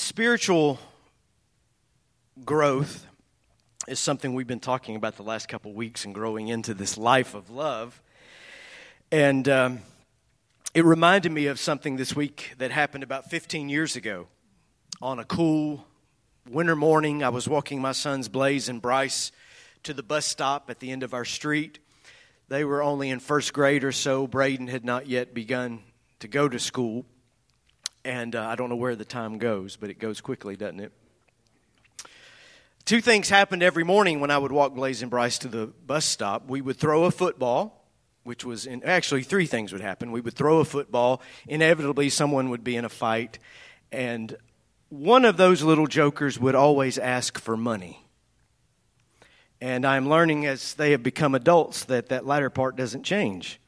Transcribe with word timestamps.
spiritual 0.00 0.78
growth 2.44 3.06
is 3.86 4.00
something 4.00 4.34
we've 4.34 4.46
been 4.46 4.58
talking 4.58 4.96
about 4.96 5.16
the 5.16 5.22
last 5.22 5.46
couple 5.48 5.72
weeks 5.74 6.04
and 6.04 6.14
growing 6.14 6.48
into 6.48 6.72
this 6.72 6.96
life 6.96 7.34
of 7.34 7.50
love. 7.50 8.00
And 9.12 9.46
um, 9.48 9.80
it 10.74 10.84
reminded 10.84 11.32
me 11.32 11.46
of 11.46 11.60
something 11.60 11.96
this 11.96 12.16
week 12.16 12.54
that 12.58 12.70
happened 12.70 13.04
about 13.04 13.28
15 13.28 13.68
years 13.68 13.94
ago. 13.94 14.28
On 15.02 15.18
a 15.18 15.24
cool 15.24 15.86
winter 16.48 16.76
morning, 16.76 17.22
I 17.22 17.28
was 17.28 17.46
walking 17.46 17.80
my 17.80 17.92
sons 17.92 18.28
Blaze 18.28 18.68
and 18.68 18.80
Bryce 18.80 19.32
to 19.82 19.92
the 19.92 20.02
bus 20.02 20.24
stop 20.24 20.70
at 20.70 20.80
the 20.80 20.90
end 20.90 21.02
of 21.02 21.12
our 21.12 21.24
street. 21.26 21.78
They 22.48 22.64
were 22.64 22.82
only 22.82 23.10
in 23.10 23.20
first 23.20 23.52
grade 23.52 23.84
or 23.84 23.92
so. 23.92 24.26
Braden 24.26 24.68
had 24.68 24.84
not 24.84 25.08
yet 25.08 25.34
begun 25.34 25.82
to 26.20 26.28
go 26.28 26.48
to 26.48 26.58
school. 26.58 27.04
And 28.04 28.34
uh, 28.34 28.46
I 28.46 28.54
don't 28.54 28.68
know 28.68 28.76
where 28.76 28.96
the 28.96 29.04
time 29.04 29.38
goes, 29.38 29.76
but 29.76 29.90
it 29.90 29.98
goes 29.98 30.20
quickly, 30.20 30.56
doesn't 30.56 30.80
it? 30.80 30.92
Two 32.84 33.00
things 33.00 33.28
happened 33.28 33.62
every 33.62 33.84
morning 33.84 34.20
when 34.20 34.30
I 34.30 34.38
would 34.38 34.52
walk 34.52 34.74
Blaze 34.74 35.02
and 35.02 35.10
Bryce 35.10 35.38
to 35.38 35.48
the 35.48 35.66
bus 35.66 36.04
stop. 36.04 36.48
We 36.48 36.60
would 36.60 36.76
throw 36.76 37.04
a 37.04 37.10
football 37.10 37.80
which 38.22 38.44
was 38.44 38.66
in, 38.66 38.82
actually 38.84 39.22
three 39.22 39.46
things 39.46 39.72
would 39.72 39.80
happen. 39.80 40.12
We 40.12 40.20
would 40.20 40.34
throw 40.34 40.58
a 40.58 40.64
football, 40.64 41.22
inevitably, 41.48 42.10
someone 42.10 42.50
would 42.50 42.64
be 42.64 42.76
in 42.76 42.84
a 42.84 42.88
fight, 42.88 43.38
and 43.90 44.36
one 44.88 45.24
of 45.24 45.36
those 45.36 45.62
little 45.62 45.86
jokers 45.86 46.38
would 46.38 46.54
always 46.54 46.98
ask 46.98 47.40
for 47.40 47.56
money. 47.56 48.04
And 49.60 49.86
I'm 49.86 50.08
learning 50.08 50.46
as 50.46 50.74
they 50.74 50.92
have 50.92 51.02
become 51.02 51.34
adults 51.34 51.84
that 51.84 52.08
that 52.08 52.26
latter 52.26 52.50
part 52.50 52.76
doesn't 52.76 53.02
change. 53.02 53.60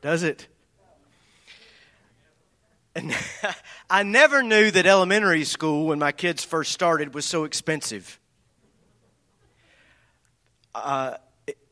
Does 0.00 0.22
it? 0.22 0.48
And 2.94 3.14
I 3.90 4.02
never 4.02 4.42
knew 4.42 4.70
that 4.70 4.86
elementary 4.86 5.44
school, 5.44 5.86
when 5.86 5.98
my 5.98 6.12
kids 6.12 6.44
first 6.44 6.72
started, 6.72 7.14
was 7.14 7.24
so 7.24 7.44
expensive. 7.44 8.18
Uh, 10.74 11.14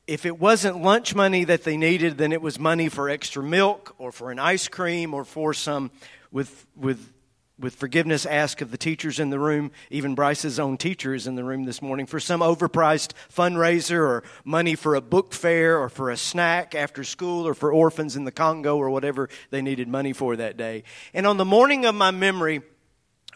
if 0.06 0.24
it 0.24 0.38
wasn't 0.38 0.82
lunch 0.82 1.14
money 1.14 1.44
that 1.44 1.64
they 1.64 1.76
needed, 1.76 2.18
then 2.18 2.32
it 2.32 2.40
was 2.40 2.58
money 2.58 2.88
for 2.88 3.10
extra 3.10 3.42
milk 3.42 3.94
or 3.98 4.10
for 4.10 4.30
an 4.30 4.38
ice 4.38 4.66
cream 4.66 5.12
or 5.12 5.24
for 5.24 5.52
some, 5.52 5.90
with, 6.32 6.66
with, 6.74 7.12
with 7.58 7.74
forgiveness, 7.74 8.24
ask 8.24 8.60
of 8.60 8.70
the 8.70 8.78
teachers 8.78 9.18
in 9.18 9.30
the 9.30 9.38
room. 9.38 9.72
Even 9.90 10.14
Bryce's 10.14 10.60
own 10.60 10.76
teacher 10.76 11.14
is 11.14 11.26
in 11.26 11.34
the 11.34 11.44
room 11.44 11.64
this 11.64 11.82
morning 11.82 12.06
for 12.06 12.20
some 12.20 12.40
overpriced 12.40 13.12
fundraiser 13.32 13.98
or 13.98 14.24
money 14.44 14.74
for 14.74 14.94
a 14.94 15.00
book 15.00 15.32
fair 15.32 15.78
or 15.78 15.88
for 15.88 16.10
a 16.10 16.16
snack 16.16 16.74
after 16.74 17.02
school 17.02 17.46
or 17.46 17.54
for 17.54 17.72
orphans 17.72 18.16
in 18.16 18.24
the 18.24 18.32
Congo 18.32 18.76
or 18.76 18.90
whatever 18.90 19.28
they 19.50 19.60
needed 19.60 19.88
money 19.88 20.12
for 20.12 20.36
that 20.36 20.56
day. 20.56 20.84
And 21.12 21.26
on 21.26 21.36
the 21.36 21.44
morning 21.44 21.84
of 21.84 21.94
my 21.94 22.12
memory, 22.12 22.62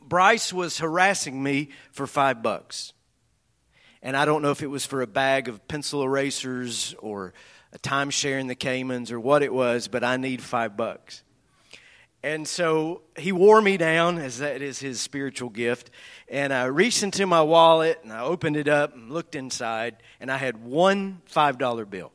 Bryce 0.00 0.52
was 0.52 0.78
harassing 0.78 1.42
me 1.42 1.70
for 1.90 2.06
five 2.06 2.42
bucks. 2.42 2.92
And 4.02 4.16
I 4.16 4.24
don't 4.24 4.42
know 4.42 4.50
if 4.50 4.62
it 4.62 4.68
was 4.68 4.84
for 4.84 5.02
a 5.02 5.06
bag 5.06 5.48
of 5.48 5.66
pencil 5.68 6.02
erasers 6.02 6.94
or 6.98 7.34
a 7.72 7.78
timeshare 7.78 8.40
in 8.40 8.48
the 8.48 8.54
Caymans 8.54 9.10
or 9.10 9.18
what 9.18 9.42
it 9.42 9.52
was, 9.52 9.88
but 9.88 10.04
I 10.04 10.16
need 10.16 10.42
five 10.42 10.76
bucks. 10.76 11.22
And 12.24 12.46
so 12.46 13.02
he 13.18 13.32
wore 13.32 13.60
me 13.60 13.76
down, 13.76 14.18
as 14.18 14.38
that 14.38 14.62
is 14.62 14.78
his 14.78 15.00
spiritual 15.00 15.50
gift. 15.50 15.90
And 16.28 16.52
I 16.52 16.64
reached 16.64 17.02
into 17.02 17.26
my 17.26 17.42
wallet 17.42 17.98
and 18.04 18.12
I 18.12 18.20
opened 18.20 18.56
it 18.56 18.68
up 18.68 18.94
and 18.94 19.10
looked 19.10 19.34
inside, 19.34 19.96
and 20.20 20.30
I 20.30 20.36
had 20.36 20.62
one 20.64 21.22
$5 21.32 21.90
bill. 21.90 22.12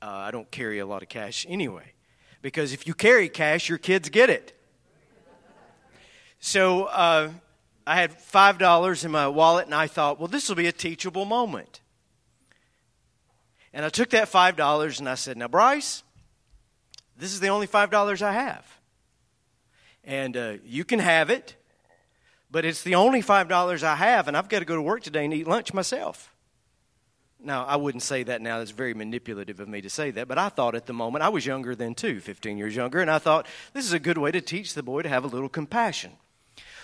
Uh, 0.00 0.06
I 0.06 0.30
don't 0.30 0.50
carry 0.50 0.78
a 0.78 0.86
lot 0.86 1.02
of 1.02 1.08
cash 1.08 1.44
anyway, 1.48 1.92
because 2.42 2.72
if 2.72 2.86
you 2.86 2.94
carry 2.94 3.28
cash, 3.28 3.68
your 3.68 3.78
kids 3.78 4.08
get 4.08 4.30
it. 4.30 4.58
So 6.38 6.84
uh, 6.84 7.30
I 7.86 7.96
had 7.96 8.18
$5 8.18 9.04
in 9.04 9.10
my 9.10 9.28
wallet, 9.28 9.66
and 9.66 9.74
I 9.74 9.86
thought, 9.86 10.18
well, 10.18 10.28
this 10.28 10.48
will 10.48 10.56
be 10.56 10.66
a 10.66 10.72
teachable 10.72 11.24
moment. 11.24 11.80
And 13.72 13.84
I 13.84 13.88
took 13.88 14.10
that 14.10 14.30
$5 14.30 14.98
and 14.98 15.08
I 15.08 15.14
said, 15.14 15.36
now, 15.36 15.48
Bryce, 15.48 16.02
this 17.16 17.32
is 17.32 17.40
the 17.40 17.48
only 17.48 17.66
$5 17.66 18.22
I 18.22 18.32
have. 18.32 18.81
And 20.04 20.36
uh, 20.36 20.54
you 20.64 20.84
can 20.84 20.98
have 20.98 21.30
it, 21.30 21.56
but 22.50 22.64
it's 22.64 22.82
the 22.82 22.96
only 22.96 23.22
$5 23.22 23.82
I 23.82 23.94
have, 23.96 24.28
and 24.28 24.36
I've 24.36 24.48
got 24.48 24.58
to 24.58 24.64
go 24.64 24.74
to 24.74 24.82
work 24.82 25.02
today 25.02 25.24
and 25.24 25.32
eat 25.32 25.46
lunch 25.46 25.72
myself. 25.72 26.34
Now, 27.44 27.64
I 27.64 27.76
wouldn't 27.76 28.02
say 28.02 28.22
that 28.22 28.40
now. 28.40 28.58
That's 28.58 28.70
very 28.70 28.94
manipulative 28.94 29.58
of 29.58 29.68
me 29.68 29.80
to 29.80 29.90
say 29.90 30.12
that. 30.12 30.28
But 30.28 30.38
I 30.38 30.48
thought 30.48 30.74
at 30.74 30.86
the 30.86 30.92
moment, 30.92 31.24
I 31.24 31.28
was 31.28 31.44
younger 31.44 31.74
then 31.74 31.94
too, 31.94 32.20
15 32.20 32.56
years 32.56 32.76
younger, 32.76 33.00
and 33.00 33.10
I 33.10 33.18
thought 33.18 33.46
this 33.72 33.84
is 33.84 33.92
a 33.92 33.98
good 33.98 34.18
way 34.18 34.30
to 34.30 34.40
teach 34.40 34.74
the 34.74 34.82
boy 34.82 35.02
to 35.02 35.08
have 35.08 35.24
a 35.24 35.28
little 35.28 35.48
compassion. 35.48 36.12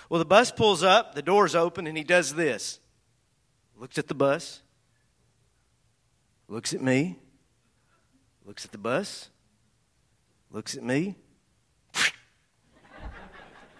Well, 0.08 0.18
the 0.18 0.24
bus 0.24 0.50
pulls 0.50 0.82
up, 0.82 1.14
the 1.14 1.22
door's 1.22 1.54
open, 1.54 1.86
and 1.86 1.96
he 1.96 2.04
does 2.04 2.34
this 2.34 2.80
looks 3.78 3.96
at 3.96 4.08
the 4.08 4.14
bus, 4.14 4.60
looks 6.48 6.74
at 6.74 6.82
me, 6.82 7.16
looks 8.44 8.64
at 8.64 8.72
the 8.72 8.78
bus, 8.78 9.30
looks 10.50 10.76
at 10.76 10.82
me, 10.82 11.14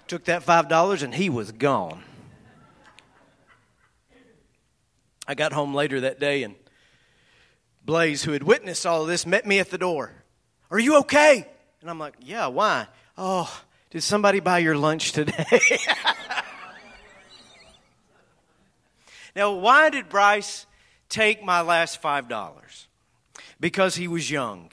took 0.08 0.24
that 0.24 0.44
$5, 0.44 1.02
and 1.02 1.14
he 1.14 1.30
was 1.30 1.52
gone. 1.52 2.02
I 5.26 5.34
got 5.34 5.52
home 5.52 5.74
later 5.74 6.00
that 6.00 6.18
day, 6.18 6.42
and 6.42 6.54
Blaze, 7.84 8.22
who 8.22 8.32
had 8.32 8.42
witnessed 8.42 8.86
all 8.86 9.02
of 9.02 9.08
this, 9.08 9.26
met 9.26 9.46
me 9.46 9.58
at 9.58 9.70
the 9.70 9.78
door. 9.78 10.12
Are 10.70 10.78
you 10.78 10.98
okay? 11.00 11.46
And 11.80 11.90
I'm 11.90 11.98
like, 11.98 12.14
Yeah, 12.20 12.46
why? 12.48 12.86
Oh, 13.16 13.62
did 13.90 14.02
somebody 14.02 14.40
buy 14.40 14.58
your 14.58 14.76
lunch 14.76 15.12
today? 15.12 15.44
now, 19.36 19.52
why 19.52 19.90
did 19.90 20.08
Bryce 20.08 20.66
take 21.08 21.42
my 21.42 21.62
last 21.62 22.02
$5? 22.02 22.86
Because 23.60 23.96
he 23.96 24.06
was 24.06 24.30
young, 24.30 24.70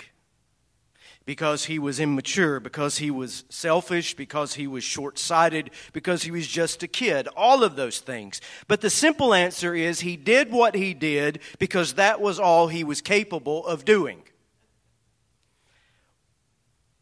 because 1.26 1.66
he 1.66 1.80
was 1.80 2.00
immature, 2.00 2.60
because 2.60 3.00
he 3.00 3.10
was 3.10 3.46
selfish, 3.50 4.16
because 4.16 4.54
he 4.54 4.68
was 4.68 4.84
short 4.84 5.18
sighted, 5.18 5.72
because 5.92 6.24
he 6.24 6.32
was 6.32 6.48
just 6.48 6.84
a 6.84 6.88
kid, 6.88 7.28
all 7.36 7.64
of 7.64 7.76
those 7.76 8.00
things. 8.00 8.42
But 8.68 8.82
the 8.82 8.90
simple 8.90 9.34
answer 9.34 9.74
is 9.74 10.02
he 10.02 10.18
did 10.18 10.52
what 10.52 10.76
he 10.76 10.94
did 10.94 11.40
because 11.58 11.94
that 11.94 12.22
was 12.22 12.40
all 12.40 12.68
he 12.68 12.84
was 12.84 13.02
capable 13.02 13.66
of 13.66 13.86
doing. 13.86 14.22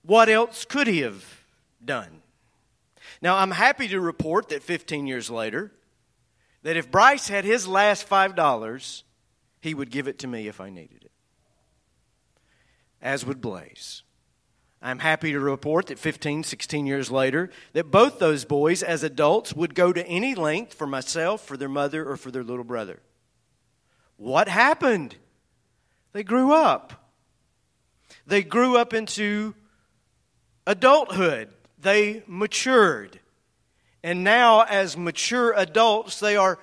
What 0.03 0.29
else 0.29 0.65
could 0.65 0.87
he 0.87 0.99
have 0.99 1.43
done. 1.85 2.21
Now, 3.21 3.37
I'm 3.37 3.51
happy 3.51 3.87
to 3.89 3.99
report 3.99 4.49
that 4.49 4.63
15 4.63 5.07
years 5.07 5.29
later, 5.29 5.71
that 6.63 6.77
if 6.77 6.91
Bryce 6.91 7.27
had 7.27 7.45
his 7.45 7.67
last 7.67 8.07
$5, 8.09 9.03
he 9.61 9.73
would 9.73 9.91
give 9.91 10.07
it 10.07 10.19
to 10.19 10.27
me 10.27 10.47
if 10.47 10.59
I 10.59 10.69
needed 10.69 11.03
it, 11.03 11.11
as 13.01 13.25
would 13.25 13.41
Blaze. 13.41 14.02
I'm 14.83 14.99
happy 14.99 15.31
to 15.31 15.39
report 15.39 15.87
that 15.87 15.97
15, 15.97 16.43
16 16.43 16.85
years 16.85 17.09
later, 17.09 17.49
that 17.71 17.89
both 17.89 18.19
those 18.19 18.45
boys, 18.45 18.83
as 18.83 19.01
adults, 19.01 19.53
would 19.53 19.73
go 19.73 19.91
to 19.91 20.05
any 20.05 20.35
length 20.35 20.75
for 20.75 20.85
myself, 20.85 21.43
for 21.43 21.57
their 21.57 21.69
mother, 21.69 22.07
or 22.07 22.17
for 22.17 22.29
their 22.29 22.43
little 22.43 22.65
brother. 22.65 22.99
What 24.17 24.47
happened? 24.47 25.15
They 26.11 26.23
grew 26.23 26.53
up. 26.53 27.09
They 28.27 28.43
grew 28.43 28.77
up 28.77 28.93
into 28.93 29.55
adulthood 30.67 31.49
they 31.83 32.23
matured. 32.27 33.19
And 34.01 34.23
now, 34.23 34.61
as 34.63 34.97
mature 34.97 35.53
adults, 35.55 36.19
they 36.19 36.35
are 36.35 36.59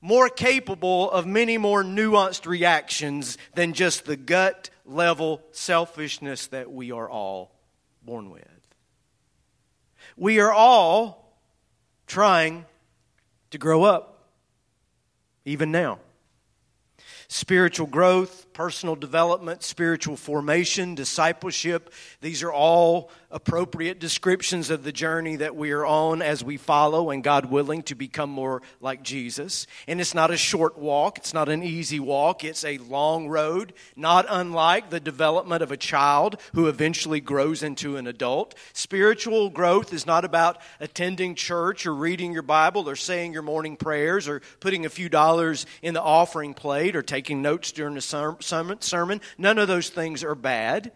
more 0.00 0.28
capable 0.28 1.10
of 1.10 1.26
many 1.26 1.58
more 1.58 1.82
nuanced 1.82 2.46
reactions 2.46 3.38
than 3.54 3.72
just 3.72 4.04
the 4.04 4.16
gut 4.16 4.70
level 4.84 5.42
selfishness 5.52 6.46
that 6.48 6.70
we 6.70 6.92
are 6.92 7.08
all 7.08 7.52
born 8.02 8.30
with. 8.30 8.44
We 10.16 10.40
are 10.40 10.52
all 10.52 11.38
trying 12.06 12.64
to 13.50 13.58
grow 13.58 13.84
up, 13.84 14.30
even 15.44 15.72
now 15.72 15.98
spiritual 17.28 17.86
growth, 17.86 18.45
personal 18.56 18.96
development, 18.96 19.62
spiritual 19.62 20.16
formation, 20.16 20.94
discipleship. 20.94 21.92
These 22.22 22.42
are 22.42 22.50
all 22.50 23.10
appropriate 23.30 23.98
descriptions 23.98 24.70
of 24.70 24.82
the 24.82 24.92
journey 24.92 25.36
that 25.36 25.54
we 25.54 25.72
are 25.72 25.84
on 25.84 26.22
as 26.22 26.42
we 26.42 26.56
follow 26.56 27.10
and 27.10 27.22
God 27.22 27.50
willing 27.50 27.82
to 27.82 27.94
become 27.94 28.30
more 28.30 28.62
like 28.80 29.02
Jesus. 29.02 29.66
And 29.86 30.00
it's 30.00 30.14
not 30.14 30.30
a 30.30 30.38
short 30.38 30.78
walk, 30.78 31.18
it's 31.18 31.34
not 31.34 31.50
an 31.50 31.62
easy 31.62 32.00
walk, 32.00 32.44
it's 32.44 32.64
a 32.64 32.78
long 32.78 33.28
road, 33.28 33.74
not 33.94 34.24
unlike 34.26 34.88
the 34.88 35.00
development 35.00 35.62
of 35.62 35.70
a 35.70 35.76
child 35.76 36.40
who 36.54 36.66
eventually 36.66 37.20
grows 37.20 37.62
into 37.62 37.98
an 37.98 38.06
adult. 38.06 38.54
Spiritual 38.72 39.50
growth 39.50 39.92
is 39.92 40.06
not 40.06 40.24
about 40.24 40.62
attending 40.80 41.34
church 41.34 41.84
or 41.84 41.94
reading 41.94 42.32
your 42.32 42.40
Bible 42.40 42.88
or 42.88 42.96
saying 42.96 43.34
your 43.34 43.42
morning 43.42 43.76
prayers 43.76 44.26
or 44.26 44.40
putting 44.60 44.86
a 44.86 44.90
few 44.90 45.10
dollars 45.10 45.66
in 45.82 45.92
the 45.92 46.02
offering 46.02 46.54
plate 46.54 46.96
or 46.96 47.02
taking 47.02 47.42
notes 47.42 47.70
during 47.70 47.96
the 47.96 48.00
sermon. 48.00 48.40
None 48.52 49.58
of 49.58 49.68
those 49.68 49.88
things 49.88 50.24
are 50.24 50.34
bad. 50.34 50.92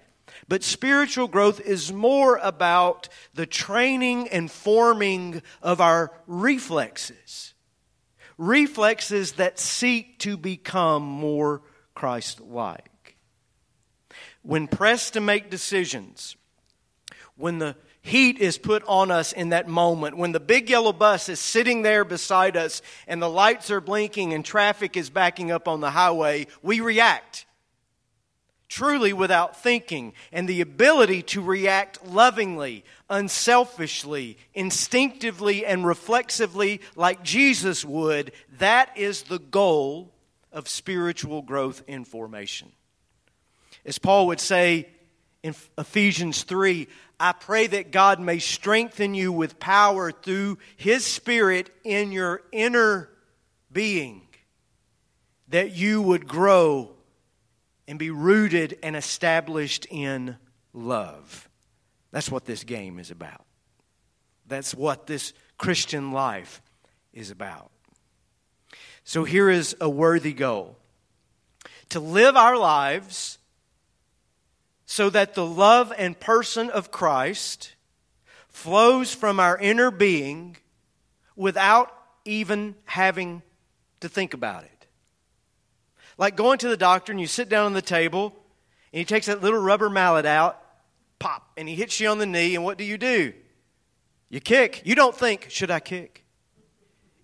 But 0.48 0.62
spiritual 0.62 1.28
growth 1.28 1.60
is 1.60 1.92
more 1.92 2.36
about 2.42 3.08
the 3.34 3.46
training 3.46 4.28
and 4.28 4.50
forming 4.50 5.42
of 5.62 5.80
our 5.80 6.12
reflexes. 6.26 7.54
Reflexes 8.38 9.32
that 9.32 9.58
seek 9.58 10.18
to 10.20 10.36
become 10.36 11.02
more 11.02 11.62
Christ 11.94 12.40
like. 12.40 13.16
When 14.42 14.68
pressed 14.68 15.14
to 15.14 15.20
make 15.20 15.50
decisions, 15.50 16.36
when 17.36 17.58
the 17.58 17.76
heat 18.02 18.38
is 18.38 18.58
put 18.58 18.82
on 18.86 19.10
us 19.10 19.32
in 19.32 19.50
that 19.50 19.68
moment, 19.68 20.16
when 20.16 20.32
the 20.32 20.40
big 20.40 20.70
yellow 20.70 20.92
bus 20.92 21.28
is 21.28 21.40
sitting 21.40 21.82
there 21.82 22.04
beside 22.04 22.56
us 22.56 22.82
and 23.06 23.20
the 23.20 23.28
lights 23.28 23.70
are 23.70 23.80
blinking 23.80 24.32
and 24.32 24.44
traffic 24.44 24.96
is 24.96 25.10
backing 25.10 25.50
up 25.50 25.68
on 25.68 25.80
the 25.80 25.90
highway, 25.90 26.46
we 26.62 26.80
react 26.80 27.46
truly 28.70 29.12
without 29.12 29.60
thinking, 29.60 30.14
and 30.32 30.48
the 30.48 30.60
ability 30.60 31.22
to 31.22 31.42
react 31.42 32.06
lovingly, 32.06 32.84
unselfishly, 33.10 34.38
instinctively, 34.54 35.66
and 35.66 35.84
reflexively 35.84 36.80
like 36.94 37.22
Jesus 37.24 37.84
would, 37.84 38.30
that 38.58 38.96
is 38.96 39.24
the 39.24 39.40
goal 39.40 40.14
of 40.52 40.68
spiritual 40.68 41.42
growth 41.42 41.82
in 41.88 42.04
formation. 42.04 42.70
As 43.84 43.98
Paul 43.98 44.28
would 44.28 44.40
say 44.40 44.88
in 45.42 45.54
Ephesians 45.76 46.44
3, 46.44 46.86
I 47.20 47.32
pray 47.32 47.66
that 47.66 47.90
God 47.90 48.18
may 48.18 48.38
strengthen 48.38 49.14
you 49.14 49.30
with 49.30 49.60
power 49.60 50.10
through 50.10 50.56
His 50.78 51.04
Spirit 51.04 51.68
in 51.84 52.12
your 52.12 52.40
inner 52.50 53.10
being, 53.70 54.22
that 55.48 55.72
you 55.72 56.00
would 56.00 56.26
grow 56.26 56.92
and 57.86 57.98
be 57.98 58.08
rooted 58.08 58.78
and 58.82 58.96
established 58.96 59.86
in 59.90 60.38
love. 60.72 61.46
That's 62.10 62.30
what 62.30 62.46
this 62.46 62.64
game 62.64 62.98
is 62.98 63.10
about. 63.10 63.44
That's 64.46 64.74
what 64.74 65.06
this 65.06 65.34
Christian 65.58 66.12
life 66.12 66.62
is 67.12 67.30
about. 67.30 67.70
So 69.04 69.24
here 69.24 69.50
is 69.50 69.76
a 69.78 69.90
worthy 69.90 70.32
goal 70.32 70.78
to 71.90 72.00
live 72.00 72.36
our 72.36 72.56
lives 72.56 73.38
so 74.90 75.08
that 75.08 75.34
the 75.34 75.46
love 75.46 75.92
and 75.96 76.18
person 76.18 76.68
of 76.68 76.90
Christ 76.90 77.76
flows 78.48 79.14
from 79.14 79.38
our 79.38 79.56
inner 79.56 79.92
being 79.92 80.56
without 81.36 81.96
even 82.24 82.74
having 82.86 83.42
to 84.00 84.08
think 84.08 84.34
about 84.34 84.64
it. 84.64 84.88
Like 86.18 86.34
going 86.34 86.58
to 86.58 86.68
the 86.68 86.76
doctor 86.76 87.12
and 87.12 87.20
you 87.20 87.28
sit 87.28 87.48
down 87.48 87.66
on 87.66 87.72
the 87.72 87.80
table 87.80 88.34
and 88.92 88.98
he 88.98 89.04
takes 89.04 89.26
that 89.26 89.40
little 89.40 89.60
rubber 89.60 89.88
mallet 89.88 90.26
out, 90.26 90.60
pop, 91.20 91.52
and 91.56 91.68
he 91.68 91.76
hits 91.76 92.00
you 92.00 92.08
on 92.08 92.18
the 92.18 92.26
knee, 92.26 92.56
and 92.56 92.64
what 92.64 92.76
do 92.76 92.82
you 92.82 92.98
do? 92.98 93.32
You 94.28 94.40
kick. 94.40 94.82
You 94.84 94.96
don't 94.96 95.14
think, 95.14 95.50
should 95.50 95.70
I 95.70 95.78
kick? 95.78 96.24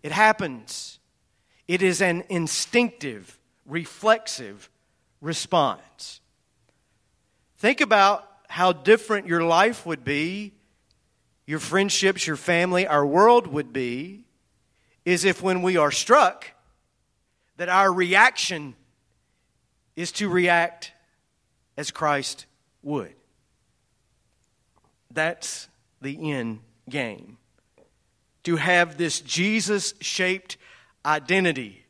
It 0.05 0.12
happens. 0.12 1.01
It 1.67 1.83
is 1.83 2.01
an 2.01 2.23
instinctive, 2.29 3.41
reflexive 3.67 4.71
response. 5.21 6.21
Think 7.67 7.81
about 7.81 8.31
how 8.49 8.71
different 8.73 9.27
your 9.27 9.43
life 9.43 9.85
would 9.85 10.05
be, 10.05 10.53
your 11.49 11.59
friendships, 11.59 12.25
your 12.25 12.37
family, 12.37 12.87
our 12.87 13.05
world 13.05 13.49
would 13.49 13.73
be, 13.73 14.25
is 15.05 15.25
if 15.25 15.43
when 15.43 15.63
we 15.63 15.77
are 15.77 15.91
struck, 15.91 16.47
that 17.57 17.69
our 17.69 17.93
reaction 17.93 18.77
is 19.97 20.13
to 20.13 20.29
react 20.29 20.93
as 21.77 21.91
Christ 21.91 22.47
would. 22.85 23.17
That's 25.11 25.67
the 26.01 26.31
end 26.31 26.61
game. 26.89 27.37
To 28.45 28.55
have 28.55 28.97
this 28.97 29.21
Jesus 29.21 29.93
shaped 30.01 30.57
identity 31.05 31.85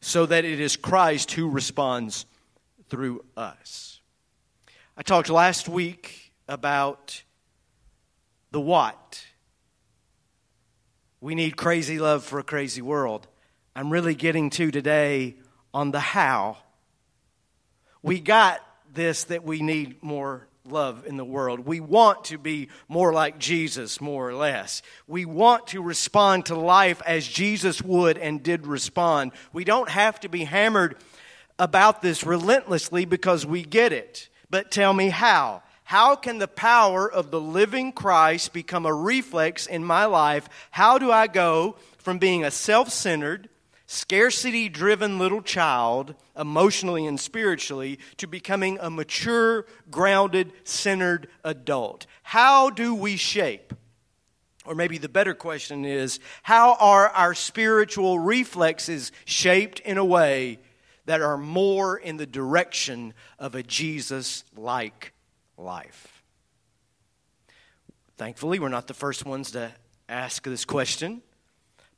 so 0.00 0.24
that 0.24 0.46
it 0.46 0.58
is 0.58 0.78
Christ 0.78 1.32
who 1.32 1.50
responds 1.50 2.24
through 2.88 3.26
us. 3.36 3.97
I 4.98 5.02
talked 5.02 5.30
last 5.30 5.68
week 5.68 6.32
about 6.48 7.22
the 8.50 8.60
what. 8.60 9.24
We 11.20 11.36
need 11.36 11.56
crazy 11.56 12.00
love 12.00 12.24
for 12.24 12.40
a 12.40 12.42
crazy 12.42 12.82
world. 12.82 13.28
I'm 13.76 13.90
really 13.90 14.16
getting 14.16 14.50
to 14.50 14.72
today 14.72 15.36
on 15.72 15.92
the 15.92 16.00
how 16.00 16.56
we 18.02 18.18
got 18.18 18.60
this 18.92 19.22
that 19.24 19.44
we 19.44 19.62
need 19.62 20.02
more 20.02 20.48
love 20.64 21.06
in 21.06 21.16
the 21.16 21.24
world. 21.24 21.60
We 21.60 21.78
want 21.78 22.24
to 22.24 22.36
be 22.36 22.68
more 22.88 23.12
like 23.12 23.38
Jesus, 23.38 24.00
more 24.00 24.28
or 24.28 24.34
less. 24.34 24.82
We 25.06 25.24
want 25.24 25.68
to 25.68 25.80
respond 25.80 26.46
to 26.46 26.56
life 26.56 27.00
as 27.06 27.24
Jesus 27.24 27.80
would 27.82 28.18
and 28.18 28.42
did 28.42 28.66
respond. 28.66 29.30
We 29.52 29.62
don't 29.62 29.90
have 29.90 30.18
to 30.20 30.28
be 30.28 30.42
hammered 30.42 30.96
about 31.56 32.02
this 32.02 32.26
relentlessly 32.26 33.04
because 33.04 33.46
we 33.46 33.62
get 33.62 33.92
it. 33.92 34.28
But 34.50 34.70
tell 34.70 34.92
me 34.92 35.10
how. 35.10 35.62
How 35.84 36.16
can 36.16 36.38
the 36.38 36.48
power 36.48 37.10
of 37.10 37.30
the 37.30 37.40
living 37.40 37.92
Christ 37.92 38.52
become 38.52 38.84
a 38.84 38.92
reflex 38.92 39.66
in 39.66 39.82
my 39.82 40.04
life? 40.04 40.48
How 40.70 40.98
do 40.98 41.10
I 41.10 41.26
go 41.26 41.76
from 41.96 42.18
being 42.18 42.44
a 42.44 42.50
self 42.50 42.90
centered, 42.90 43.48
scarcity 43.86 44.68
driven 44.68 45.18
little 45.18 45.40
child, 45.40 46.14
emotionally 46.38 47.06
and 47.06 47.18
spiritually, 47.18 47.98
to 48.18 48.26
becoming 48.26 48.78
a 48.82 48.90
mature, 48.90 49.64
grounded, 49.90 50.52
centered 50.64 51.28
adult? 51.42 52.06
How 52.22 52.68
do 52.68 52.94
we 52.94 53.16
shape? 53.16 53.72
Or 54.66 54.74
maybe 54.74 54.98
the 54.98 55.08
better 55.08 55.32
question 55.32 55.86
is 55.86 56.20
how 56.42 56.74
are 56.74 57.08
our 57.08 57.34
spiritual 57.34 58.18
reflexes 58.18 59.10
shaped 59.24 59.80
in 59.80 59.96
a 59.96 60.04
way 60.04 60.58
that 61.08 61.22
are 61.22 61.38
more 61.38 61.96
in 61.96 62.18
the 62.18 62.26
direction 62.26 63.14
of 63.38 63.54
a 63.54 63.62
Jesus 63.62 64.44
like 64.54 65.14
life? 65.56 66.22
Thankfully, 68.18 68.58
we're 68.58 68.68
not 68.68 68.88
the 68.88 68.94
first 68.94 69.24
ones 69.24 69.52
to 69.52 69.72
ask 70.06 70.42
this 70.42 70.66
question. 70.66 71.22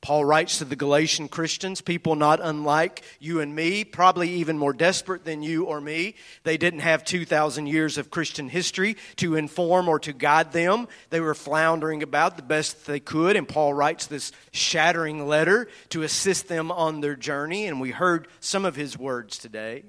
Paul 0.03 0.25
writes 0.25 0.59
to 0.59 0.65
the 0.65 0.77
Galatian 0.77 1.29
Christians, 1.29 1.83
people 1.83 2.15
not 2.15 2.41
unlike 2.43 3.03
you 3.19 3.41
and 3.41 3.55
me, 3.55 3.85
probably 3.85 4.31
even 4.31 4.57
more 4.57 4.73
desperate 4.73 5.27
than 5.27 5.43
you 5.43 5.65
or 5.65 5.79
me. 5.79 6.15
They 6.43 6.57
didn't 6.57 6.81
have 6.81 7.05
2,000 7.05 7.67
years 7.67 7.99
of 7.99 8.11
Christian 8.11 8.49
history 8.49 8.97
to 9.17 9.37
inform 9.37 9.89
or 9.89 9.99
to 10.01 10.15
guide 10.15 10.53
them. 10.53 10.89
They 11.11 11.21
were 11.21 11.35
floundering 11.35 12.03
about 12.03 12.37
the 12.37 12.43
best 12.43 12.87
they 12.87 12.99
could, 12.99 13.37
and 13.37 13.47
Paul 13.47 13.75
writes 13.75 14.07
this 14.07 14.33
shattering 14.53 15.29
letter 15.29 15.69
to 15.91 16.03
assist 16.03 16.49
them 16.49 16.73
on 16.73 17.03
their 17.03 17.17
journey, 17.17 17.67
and 17.67 17.79
we 17.79 17.91
heard 17.91 18.27
some 18.41 18.65
of 18.65 18.77
his 18.77 18.97
words 18.97 19.37
today. 19.37 19.85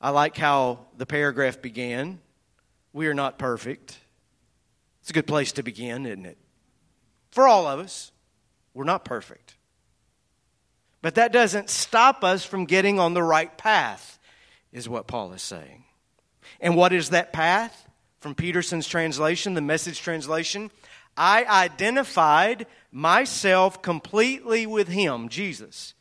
I 0.00 0.10
like 0.10 0.36
how 0.38 0.86
the 0.96 1.06
paragraph 1.06 1.60
began. 1.60 2.20
We 2.94 3.06
are 3.06 3.14
not 3.14 3.38
perfect. 3.38 3.98
It's 5.02 5.10
a 5.10 5.12
good 5.12 5.26
place 5.26 5.52
to 5.52 5.62
begin, 5.62 6.06
isn't 6.06 6.24
it? 6.24 6.38
For 7.32 7.46
all 7.46 7.66
of 7.66 7.78
us. 7.78 8.12
We're 8.74 8.84
not 8.84 9.04
perfect. 9.04 9.54
But 11.02 11.16
that 11.16 11.32
doesn't 11.32 11.68
stop 11.68 12.22
us 12.22 12.44
from 12.44 12.64
getting 12.64 12.98
on 12.98 13.12
the 13.12 13.22
right 13.22 13.56
path, 13.58 14.18
is 14.72 14.88
what 14.88 15.08
Paul 15.08 15.32
is 15.32 15.42
saying. 15.42 15.84
And 16.60 16.76
what 16.76 16.92
is 16.92 17.10
that 17.10 17.32
path? 17.32 17.88
From 18.20 18.36
Peterson's 18.36 18.86
translation, 18.86 19.54
the 19.54 19.60
message 19.60 20.00
translation, 20.00 20.70
I 21.16 21.44
identified 21.44 22.66
myself 22.92 23.82
completely 23.82 24.64
with 24.64 24.86
him, 24.86 25.28
Jesus. 25.28 25.94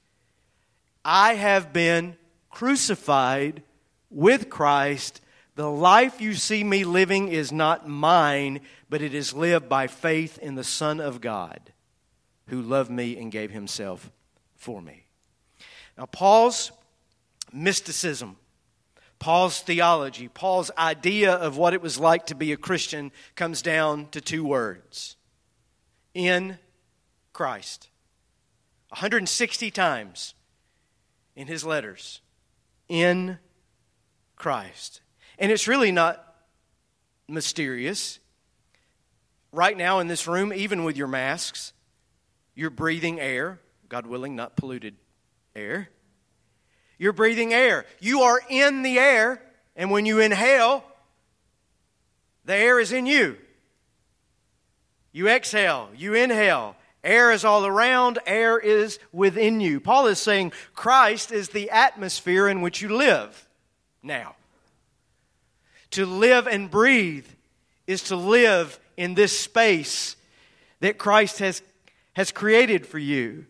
I 1.04 1.34
have 1.34 1.74
been 1.74 2.16
crucified 2.52 3.64
with 4.12 4.52
Christ. 4.52 5.20
The 5.56 5.70
life 5.70 6.22
you 6.22 6.36
see 6.36 6.64
me 6.64 6.84
living 6.84 7.28
is 7.30 7.52
not 7.52 7.88
mine, 7.88 8.62
but 8.88 9.02
it 9.02 9.16
is 9.16 9.34
lived 9.34 9.68
by 9.68 9.88
faith 9.88 10.38
in 10.38 10.54
the 10.54 10.64
Son 10.64 11.00
of 11.00 11.22
God 11.22 11.72
who 12.52 12.62
loved 12.62 12.92
me 12.92 13.18
and 13.18 13.32
gave 13.32 13.50
himself 13.50 14.12
for 14.58 14.82
me. 14.82 15.06
Now, 15.98 16.06
Paul's 16.06 16.74
mysticism, 17.54 18.36
Paul's 19.20 19.62
theology, 19.62 20.28
Paul's 20.28 20.70
idea 20.78 21.32
of 21.32 21.56
what 21.56 21.74
it 21.74 21.82
was 21.82 21.98
like 21.98 22.26
to 22.26 22.36
be 22.36 22.52
a 22.52 22.58
Christian 22.58 23.14
comes 23.36 23.62
down 23.62 24.10
to 24.10 24.20
two 24.20 24.44
words 24.44 25.16
in 26.14 26.58
Christ. 27.32 27.88
160 28.90 29.72
times 29.72 30.34
in 31.38 31.48
his 31.48 31.64
letters. 31.64 32.20
In 32.90 33.40
Christ. 34.36 35.00
And 35.40 35.54
it's 35.54 35.70
really 35.70 35.94
not 35.94 36.36
mysterious. 37.30 38.20
Right 39.54 39.78
now 39.78 40.00
in 40.00 40.10
this 40.10 40.28
room, 40.28 40.52
even 40.52 40.84
with 40.84 40.98
your 40.98 41.08
masks, 41.08 41.72
you're 42.56 42.70
breathing 42.70 43.20
air, 43.20 43.60
God 43.90 44.06
willing, 44.06 44.36
not 44.36 44.56
polluted 44.56 44.96
air. 45.56 45.90
You're 46.98 47.14
breathing 47.14 47.54
air. 47.54 47.86
You 48.00 48.22
are 48.22 48.42
in 48.50 48.84
the 48.84 49.00
air, 49.00 49.42
and 49.76 49.90
when 49.90 50.06
you 50.06 50.20
inhale, 50.20 50.84
The 52.46 52.56
air 52.56 52.80
is 52.80 52.92
in 52.92 53.06
you. 53.06 53.38
You 55.12 55.28
exhale, 55.28 55.90
you 55.96 56.14
inhale. 56.14 56.76
Air 57.04 57.32
is 57.32 57.44
all 57.44 57.66
around, 57.66 58.20
air 58.26 58.60
is 58.60 59.00
within 59.12 59.60
you. 59.60 59.80
Paul 59.80 60.08
is 60.08 60.20
saying 60.20 60.54
Christ 60.74 61.32
is 61.32 61.50
the 61.50 61.70
atmosphere 61.72 62.48
in 62.48 62.62
which 62.62 62.82
you 62.82 62.96
live 62.96 63.48
now. 64.04 64.36
To 65.92 66.06
live 66.06 66.48
and 66.48 66.70
breathe 66.70 67.28
is 67.88 68.04
to 68.04 68.16
live 68.16 68.80
in 68.96 69.16
this 69.16 69.38
space 69.38 70.16
that 70.80 70.98
Christ 70.98 71.40
has, 71.40 71.62
has 72.14 72.32
created 72.32 72.86
for 72.86 73.00
you. 73.00 73.46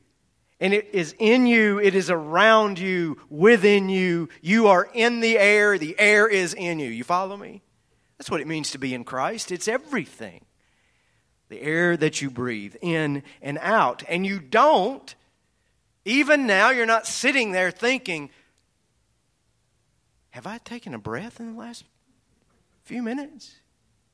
And 0.59 0.73
it 0.73 0.89
is 0.93 1.15
in 1.17 1.47
you, 1.47 1.79
it 1.79 1.95
is 1.95 2.11
around 2.11 2.77
you, 2.77 3.17
within 3.29 3.89
you. 3.89 4.29
You 4.41 4.67
are 4.67 4.87
in 4.93 5.19
the 5.19 5.37
air, 5.37 5.77
the 5.79 5.99
air 5.99 6.27
is 6.27 6.53
in 6.53 6.79
you. 6.79 6.89
You 6.89 7.03
follow 7.03 7.35
me? 7.35 7.63
That's 8.17 8.29
what 8.29 8.41
it 8.41 8.47
means 8.47 8.69
to 8.71 8.77
be 8.77 8.93
in 8.93 9.03
Christ. 9.03 9.51
It's 9.51 9.67
everything. 9.67 10.45
The 11.49 11.61
air 11.61 11.97
that 11.97 12.21
you 12.21 12.29
breathe 12.29 12.75
in 12.81 13.23
and 13.41 13.57
out. 13.57 14.03
And 14.07 14.23
you 14.23 14.39
don't, 14.39 15.15
even 16.05 16.45
now, 16.45 16.69
you're 16.69 16.85
not 16.85 17.07
sitting 17.07 17.51
there 17.51 17.71
thinking, 17.71 18.29
Have 20.29 20.45
I 20.45 20.59
taken 20.59 20.93
a 20.93 20.99
breath 20.99 21.39
in 21.39 21.53
the 21.53 21.59
last 21.59 21.83
few 22.83 23.01
minutes? 23.01 23.55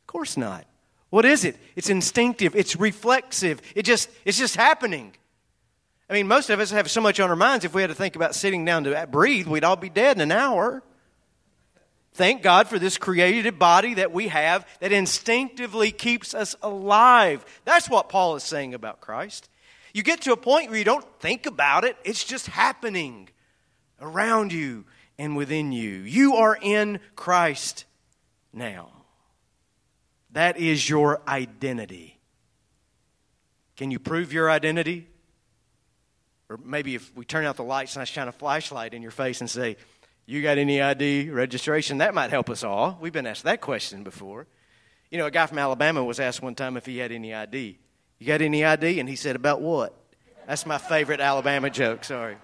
Of 0.04 0.08
course 0.08 0.38
not. 0.38 0.66
What 1.10 1.26
is 1.26 1.46
it? 1.46 1.58
It's 1.76 1.90
instinctive, 1.90 2.56
it's 2.56 2.76
reflexive, 2.76 3.62
it 3.76 3.84
just, 3.84 4.10
it's 4.26 4.38
just 4.38 4.56
happening. 4.56 5.14
I 6.10 6.14
mean, 6.14 6.28
most 6.28 6.50
of 6.50 6.60
us 6.60 6.72
have 6.72 6.90
so 6.90 7.02
much 7.02 7.20
on 7.20 7.30
our 7.30 7.36
minds, 7.36 7.66
if 7.66 7.74
we 7.74 7.82
had 7.82 7.90
to 7.90 7.96
think 7.96 8.16
about 8.16 8.36
sitting 8.36 8.64
down 8.66 8.86
to 8.86 9.08
breathe, 9.12 9.48
we'd 9.48 9.64
all 9.64 9.76
be 9.76 9.90
dead 9.90 10.18
in 10.18 10.22
an 10.22 10.32
hour. 10.32 10.84
Thank 12.14 12.42
God 12.42 12.68
for 12.68 12.80
this 12.80 12.98
created 12.98 13.60
body 13.60 13.96
that 13.96 14.12
we 14.12 14.30
have 14.30 14.66
that 14.80 14.92
instinctively 14.92 15.92
keeps 15.92 16.34
us 16.34 16.56
alive. 16.62 17.46
That's 17.64 17.90
what 17.90 18.10
Paul 18.10 18.36
is 18.36 18.44
saying 18.44 18.74
about 18.74 19.02
Christ. 19.02 19.50
You 19.94 20.02
get 20.02 20.22
to 20.22 20.32
a 20.32 20.38
point 20.38 20.70
where 20.70 20.80
you 20.80 20.86
don't 20.86 21.06
think 21.20 21.46
about 21.46 21.84
it, 21.84 21.96
it's 22.04 22.24
just 22.24 22.48
happening 22.48 23.30
around 24.02 24.52
you 24.52 24.86
and 25.20 25.36
within 25.36 25.72
you. 25.72 25.90
You 25.90 26.36
are 26.36 26.58
in 26.60 27.00
Christ 27.16 27.86
now. 28.54 28.97
That 30.38 30.60
is 30.60 30.88
your 30.88 31.20
identity. 31.28 32.16
Can 33.76 33.90
you 33.90 33.98
prove 33.98 34.32
your 34.32 34.52
identity? 34.52 35.08
Or 36.48 36.60
maybe 36.64 36.94
if 36.94 37.12
we 37.16 37.26
turn 37.26 37.44
out 37.44 37.56
the 37.56 37.64
lights 37.64 37.96
and 37.96 38.04
I 38.04 38.06
shine 38.06 38.28
a 38.28 38.32
flashlight 38.32 38.94
in 38.94 39.02
your 39.02 39.10
face 39.10 39.42
and 39.42 39.50
say, 39.50 39.78
You 40.28 40.44
got 40.44 40.60
any 40.60 40.80
ID 40.80 41.32
registration? 41.32 41.98
That 41.98 42.14
might 42.14 42.30
help 42.30 42.52
us 42.52 42.64
all. 42.64 43.00
We've 43.02 43.12
been 43.12 43.26
asked 43.26 43.46
that 43.46 43.62
question 43.62 44.04
before. 44.04 44.46
You 45.10 45.18
know, 45.18 45.26
a 45.26 45.32
guy 45.32 45.48
from 45.48 45.58
Alabama 45.58 46.04
was 46.04 46.20
asked 46.20 46.44
one 46.44 46.54
time 46.54 46.78
if 46.78 46.86
he 46.86 47.00
had 47.00 47.12
any 47.12 47.34
ID. 47.34 47.80
You 48.20 48.28
got 48.28 48.44
any 48.44 48.64
ID? 48.64 49.00
And 49.00 49.10
he 49.10 49.16
said, 49.16 49.36
About 49.36 49.60
what? 49.60 50.00
That's 50.46 50.68
my 50.68 50.78
favorite 50.78 51.20
Alabama 51.20 51.72
joke, 51.72 52.04
sorry. 52.04 52.38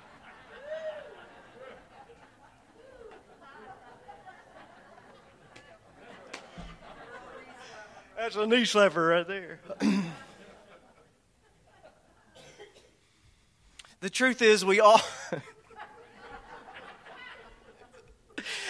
That's 8.24 8.38
a 8.38 8.48
knee 8.48 8.62
slapper 8.62 9.10
right 9.10 9.27
there. 9.27 9.60
the 14.00 14.10
truth 14.10 14.42
is, 14.42 14.63
we 14.63 14.80
all. 14.80 15.01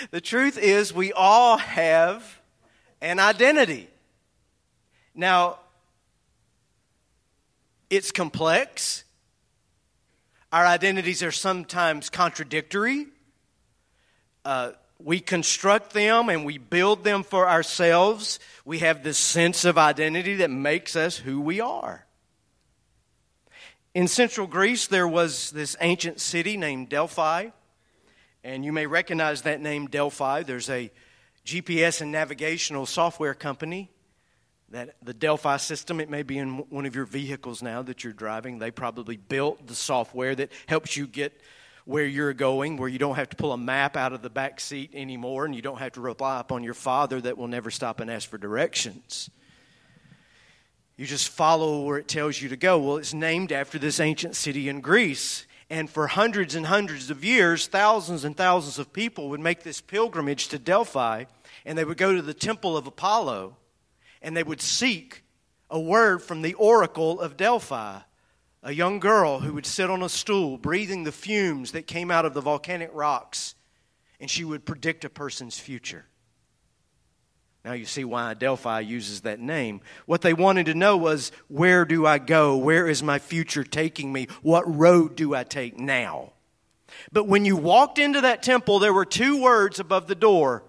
the 0.10 0.20
truth 0.20 0.58
is, 0.58 0.92
we 0.92 1.14
all 1.14 1.58
have 1.58 2.42
an 3.00 3.20
identity. 3.20 3.90
Now, 5.14 5.60
it's 7.92 8.12
complex. 8.12 9.04
Our 10.52 10.66
identities 10.66 11.22
are 11.22 11.32
sometimes 11.32 12.10
contradictory. 12.10 13.06
Uh, 14.44 14.72
we 15.04 15.20
construct 15.20 15.94
them 15.94 16.30
and 16.30 16.46
we 16.46 16.58
build 16.58 17.04
them 17.04 17.24
for 17.24 17.50
ourselves. 17.50 18.40
We 18.66 18.80
have 18.80 19.04
this 19.04 19.18
sense 19.18 19.66
of 19.66 19.78
identity 19.78 20.36
that 20.36 20.50
makes 20.50 20.96
us 20.96 21.18
who 21.18 21.42
we 21.42 21.60
are. 21.60 22.06
In 23.94 24.08
central 24.08 24.48
Greece, 24.48 24.88
there 24.88 25.08
was 25.08 25.52
this 25.52 25.76
ancient 25.80 26.20
city 26.20 26.58
named 26.58 26.90
Delphi, 26.90 27.50
and 28.44 28.66
you 28.66 28.74
may 28.74 28.88
recognize 28.88 29.44
that 29.44 29.62
name 29.62 29.88
Delphi. 29.88 30.44
There's 30.44 30.70
a 30.70 30.92
GPS 31.46 32.02
and 32.02 32.12
navigational 32.12 32.86
software 32.86 33.36
company 33.36 33.92
that 34.70 34.96
the 35.04 35.14
Delphi 35.14 35.58
system, 35.58 36.00
it 36.00 36.10
may 36.10 36.24
be 36.24 36.40
in 36.40 36.58
one 36.70 36.88
of 36.88 36.96
your 36.96 37.06
vehicles 37.06 37.62
now 37.62 37.84
that 37.84 38.04
you're 38.04 38.14
driving. 38.14 38.58
They 38.58 38.72
probably 38.72 39.18
built 39.18 39.68
the 39.68 39.76
software 39.76 40.34
that 40.34 40.52
helps 40.68 40.98
you 40.98 41.06
get 41.06 41.40
where 41.86 42.06
you're 42.06 42.34
going, 42.34 42.78
where 42.78 42.90
you 42.90 43.00
don't 43.00 43.16
have 43.16 43.30
to 43.30 43.36
pull 43.36 43.52
a 43.52 43.58
map 43.58 43.98
out 43.98 44.14
of 44.14 44.22
the 44.22 44.30
back 44.30 44.60
seat 44.60 44.92
anymore 44.94 45.46
and 45.46 45.54
you 45.54 45.62
don't 45.62 45.80
have 45.80 45.92
to 45.94 46.02
rely 46.02 46.40
upon 46.40 46.64
your 46.64 46.74
father 46.74 47.20
that 47.20 47.38
will 47.38 47.48
never 47.48 47.70
stop 47.70 48.00
and 48.00 48.10
ask 48.10 48.30
for 48.30 48.38
directions. 48.38 49.30
You 50.96 51.06
just 51.06 51.30
follow 51.30 51.84
where 51.84 51.98
it 51.98 52.08
tells 52.08 52.42
you 52.42 52.50
to 52.50 52.56
go. 52.56 52.80
Well, 52.80 52.98
it's 52.98 53.14
named 53.14 53.52
after 53.52 53.80
this 53.80 54.00
ancient 54.00 54.36
city 54.36 54.70
in 54.70 54.80
Greece. 54.80 55.46
And 55.70 55.90
for 55.90 56.08
hundreds 56.08 56.56
and 56.56 56.68
hundreds 56.68 57.10
of 57.10 57.24
years, 57.24 57.68
thousands 57.68 58.24
and 58.24 58.38
thousands 58.38 58.78
of 58.78 58.94
people 58.94 59.30
would 59.30 59.40
make 59.40 59.64
this 59.64 59.82
pilgrimage 59.82 60.50
to 60.50 60.60
Delphi 60.60 61.26
and 61.66 61.78
they 61.78 61.86
would 61.86 61.98
go 61.98 62.14
to 62.14 62.22
the 62.22 62.34
temple 62.34 62.78
of 62.78 62.86
Apollo 62.86 63.58
and 64.22 64.38
they 64.38 64.44
would 64.44 64.62
seek 64.62 65.24
a 65.70 65.80
word 65.80 66.22
from 66.22 66.44
the 66.44 66.54
oracle 66.54 67.20
of 67.20 67.36
Delphi 67.36 68.00
a 68.64 68.72
young 68.72 69.00
girl 69.00 69.42
who 69.42 69.54
would 69.54 69.66
sit 69.66 69.90
on 69.90 70.02
a 70.02 70.10
stool 70.10 70.58
breathing 70.58 71.04
the 71.04 71.12
fumes 71.12 71.74
that 71.74 71.86
came 71.86 72.10
out 72.10 72.26
of 72.26 72.34
the 72.34 72.42
volcanic 72.42 72.90
rocks, 72.94 73.56
and 74.20 74.30
she 74.30 74.46
would 74.46 74.66
predict 74.66 75.04
a 75.04 75.10
person's 75.10 75.60
future. 75.60 76.06
Now 77.66 77.74
you 77.74 77.86
see 77.86 78.04
why 78.04 78.34
Delphi 78.34 78.82
uses 78.82 79.22
that 79.22 79.40
name. 79.40 79.82
What 80.06 80.22
they 80.22 80.34
wanted 80.34 80.66
to 80.68 80.74
know 80.74 80.98
was 80.98 81.32
where 81.48 81.86
do 81.86 82.06
I 82.06 82.18
go? 82.18 82.58
Where 82.58 82.88
is 82.88 83.04
my 83.04 83.20
future 83.20 83.64
taking 83.64 84.12
me? 84.12 84.28
What 84.42 84.64
road 84.74 85.16
do 85.16 85.36
I 85.36 85.44
take 85.44 85.80
now? 85.80 86.34
But 87.12 87.28
when 87.28 87.46
you 87.46 87.56
walked 87.56 88.00
into 88.00 88.22
that 88.22 88.44
temple, 88.44 88.80
there 88.80 88.94
were 88.94 89.06
two 89.06 89.42
words 89.42 89.80
above 89.80 90.08
the 90.08 90.16
door. 90.16 90.64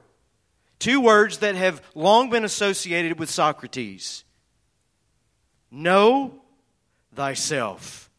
Two 0.79 1.01
words 1.01 1.39
that 1.39 1.55
have 1.55 1.83
long 1.95 2.31
been 2.31 2.45
associated 2.45 3.19
with 3.19 3.31
Socrates. 3.31 4.25
Know 5.71 6.44
thyself. 7.15 8.11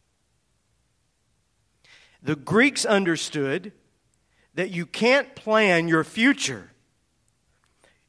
The 2.22 2.36
Greeks 2.36 2.84
understood 2.84 3.72
that 4.54 4.70
you 4.70 4.86
can't 4.86 5.34
plan 5.34 5.86
your 5.86 6.02
future. 6.02 6.70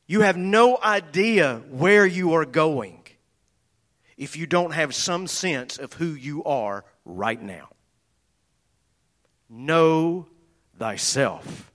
You 0.07 0.21
have 0.21 0.37
no 0.37 0.79
idea 0.81 1.61
where 1.69 2.05
you 2.05 2.33
are 2.33 2.45
going 2.45 3.03
if 4.15 4.35
you 4.35 4.47
don't 4.47 4.71
have 4.71 4.95
some 4.95 5.27
sense 5.27 5.77
of 5.77 5.93
who 5.93 6.07
you 6.07 6.43
are 6.45 6.83
right 7.05 7.41
now. 7.41 7.69
Know 9.49 10.27
thyself. 10.79 11.71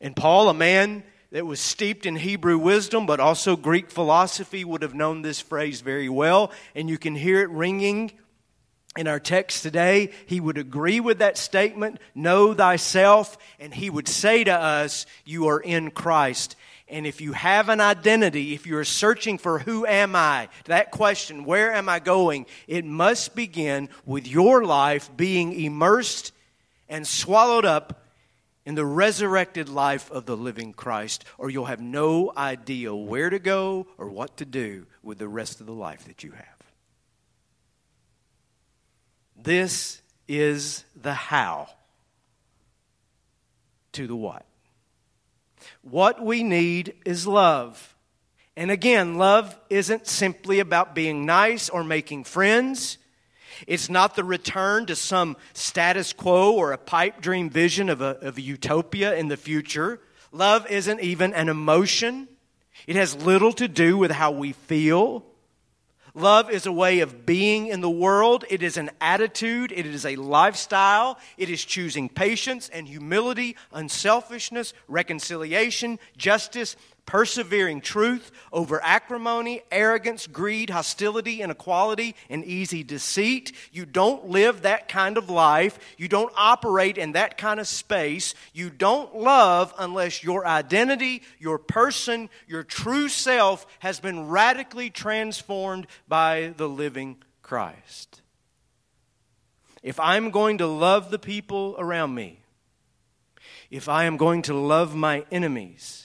And 0.00 0.14
Paul, 0.14 0.48
a 0.48 0.54
man 0.54 1.02
that 1.32 1.46
was 1.46 1.60
steeped 1.60 2.06
in 2.06 2.16
Hebrew 2.16 2.58
wisdom, 2.58 3.06
but 3.06 3.20
also 3.20 3.56
Greek 3.56 3.90
philosophy, 3.90 4.64
would 4.64 4.82
have 4.82 4.94
known 4.94 5.22
this 5.22 5.40
phrase 5.40 5.80
very 5.80 6.08
well. 6.08 6.50
And 6.74 6.88
you 6.88 6.98
can 6.98 7.14
hear 7.14 7.40
it 7.40 7.50
ringing 7.50 8.12
in 8.96 9.06
our 9.06 9.20
text 9.20 9.62
today. 9.62 10.10
He 10.26 10.40
would 10.40 10.58
agree 10.58 10.98
with 10.98 11.18
that 11.18 11.38
statement, 11.38 12.00
know 12.14 12.52
thyself, 12.52 13.38
and 13.60 13.72
he 13.72 13.90
would 13.90 14.08
say 14.08 14.42
to 14.44 14.52
us, 14.52 15.06
You 15.24 15.48
are 15.48 15.60
in 15.60 15.92
Christ. 15.92 16.56
And 16.88 17.06
if 17.06 17.20
you 17.20 17.32
have 17.32 17.68
an 17.68 17.80
identity, 17.80 18.52
if 18.52 18.66
you're 18.66 18.82
searching 18.82 19.38
for 19.38 19.60
who 19.60 19.86
am 19.86 20.16
I, 20.16 20.48
that 20.64 20.90
question, 20.90 21.44
where 21.44 21.72
am 21.72 21.88
I 21.88 22.00
going, 22.00 22.46
it 22.66 22.84
must 22.84 23.36
begin 23.36 23.88
with 24.04 24.26
your 24.26 24.64
life 24.64 25.08
being 25.16 25.52
immersed 25.52 26.32
and 26.88 27.06
swallowed 27.06 27.64
up 27.64 27.99
in 28.64 28.74
the 28.74 28.84
resurrected 28.84 29.68
life 29.68 30.10
of 30.10 30.26
the 30.26 30.36
living 30.36 30.72
Christ, 30.72 31.24
or 31.38 31.50
you'll 31.50 31.64
have 31.64 31.80
no 31.80 32.32
idea 32.36 32.94
where 32.94 33.30
to 33.30 33.38
go 33.38 33.86
or 33.96 34.08
what 34.08 34.36
to 34.36 34.44
do 34.44 34.86
with 35.02 35.18
the 35.18 35.28
rest 35.28 35.60
of 35.60 35.66
the 35.66 35.72
life 35.72 36.04
that 36.04 36.22
you 36.22 36.32
have. 36.32 36.46
This 39.42 40.02
is 40.28 40.84
the 41.00 41.14
how 41.14 41.68
to 43.92 44.06
the 44.06 44.16
what. 44.16 44.44
What 45.82 46.24
we 46.24 46.42
need 46.42 46.94
is 47.04 47.26
love. 47.26 47.94
And 48.56 48.70
again, 48.70 49.16
love 49.16 49.58
isn't 49.70 50.06
simply 50.06 50.60
about 50.60 50.94
being 50.94 51.24
nice 51.24 51.68
or 51.68 51.82
making 51.82 52.24
friends. 52.24 52.98
It's 53.66 53.90
not 53.90 54.16
the 54.16 54.24
return 54.24 54.86
to 54.86 54.96
some 54.96 55.36
status 55.52 56.12
quo 56.12 56.52
or 56.52 56.72
a 56.72 56.78
pipe 56.78 57.20
dream 57.20 57.50
vision 57.50 57.88
of 57.88 58.00
a, 58.00 58.18
of 58.20 58.38
a 58.38 58.40
utopia 58.40 59.14
in 59.14 59.28
the 59.28 59.36
future. 59.36 60.00
Love 60.32 60.70
isn't 60.70 61.00
even 61.00 61.34
an 61.34 61.48
emotion. 61.48 62.28
It 62.86 62.96
has 62.96 63.16
little 63.16 63.52
to 63.54 63.68
do 63.68 63.96
with 63.96 64.10
how 64.10 64.30
we 64.30 64.52
feel. 64.52 65.24
Love 66.14 66.50
is 66.50 66.66
a 66.66 66.72
way 66.72 67.00
of 67.00 67.24
being 67.24 67.68
in 67.68 67.80
the 67.80 67.90
world. 67.90 68.44
It 68.48 68.62
is 68.62 68.76
an 68.76 68.90
attitude. 69.00 69.72
It 69.72 69.86
is 69.86 70.04
a 70.04 70.16
lifestyle. 70.16 71.18
It 71.36 71.50
is 71.50 71.64
choosing 71.64 72.08
patience 72.08 72.68
and 72.68 72.88
humility, 72.88 73.56
unselfishness, 73.72 74.72
reconciliation, 74.88 75.98
justice, 76.16 76.74
persevering 77.10 77.80
truth 77.80 78.30
over 78.52 78.80
acrimony, 78.84 79.62
arrogance, 79.72 80.28
greed, 80.28 80.70
hostility, 80.70 81.42
inequality, 81.42 82.14
and 82.28 82.44
easy 82.44 82.84
deceit. 82.84 83.50
You 83.72 83.84
don't 83.84 84.28
live 84.28 84.62
that 84.62 84.86
kind 84.86 85.18
of 85.18 85.28
life. 85.28 85.76
You 85.98 86.06
don't 86.06 86.32
operate 86.36 86.98
in 86.98 87.10
that 87.12 87.36
kind 87.36 87.58
of 87.58 87.66
space. 87.66 88.36
You 88.54 88.70
don't 88.70 89.16
love 89.16 89.74
unless 89.76 90.22
your 90.22 90.46
identity, 90.46 91.22
your 91.40 91.58
person, 91.58 92.30
your 92.46 92.62
true 92.62 93.08
self 93.08 93.66
has 93.80 93.98
been 93.98 94.28
radically 94.28 94.88
transformed 94.88 95.88
by 96.06 96.54
the 96.58 96.68
living 96.68 97.16
Christ. 97.42 98.22
If 99.82 99.98
I'm 99.98 100.30
going 100.30 100.58
to 100.58 100.68
love 100.68 101.10
the 101.10 101.18
people 101.18 101.74
around 101.76 102.14
me, 102.14 102.38
if 103.68 103.88
I 103.88 104.04
am 104.04 104.16
going 104.16 104.42
to 104.42 104.54
love 104.54 104.94
my 104.94 105.24
enemies, 105.32 105.99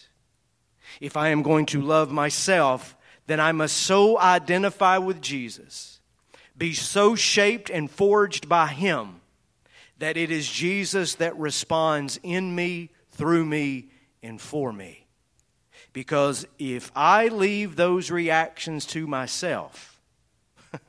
if 1.02 1.18
I 1.18 1.30
am 1.30 1.44
going 1.44 1.66
to 1.68 1.82
love 1.82 2.12
myself, 2.12 2.96
then 3.28 3.40
I 3.40 3.52
must 3.52 3.78
so 3.78 4.20
identify 4.20 4.98
with 4.98 5.22
Jesus, 5.22 6.00
be 6.58 6.74
so 6.74 7.16
shaped 7.16 7.70
and 7.70 7.90
forged 7.90 8.48
by 8.48 8.68
Him, 8.68 9.22
that 9.98 10.18
it 10.18 10.32
is 10.32 10.50
Jesus 10.50 11.16
that 11.16 11.38
responds 11.38 12.20
in 12.24 12.56
me, 12.56 12.92
through 13.12 13.46
me, 13.46 13.90
and 14.22 14.40
for 14.40 14.72
me. 14.72 15.08
Because 15.94 16.46
if 16.60 16.92
I 16.96 17.30
leave 17.30 17.75
those 17.75 18.12
reactions 18.12 18.86
to 18.88 19.08
myself, 19.08 20.02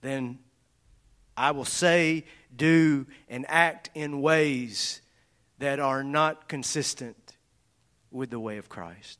then 0.00 0.38
I 1.36 1.50
will 1.50 1.64
say, 1.64 2.24
do, 2.54 3.06
and 3.28 3.44
act 3.48 3.90
in 3.94 4.20
ways 4.20 5.00
that 5.58 5.80
are 5.80 6.04
not 6.04 6.48
consistent 6.48 7.21
with 8.12 8.30
the 8.30 8.38
way 8.38 8.58
of 8.58 8.68
Christ. 8.68 9.18